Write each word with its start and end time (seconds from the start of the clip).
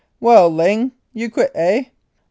"Well, 0.19 0.49
Ling! 0.49 0.93
You 1.13 1.29
quit, 1.29 1.51
eh? 1.53 1.83